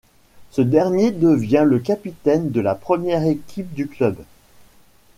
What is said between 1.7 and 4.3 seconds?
capitaine de la première équipe du club.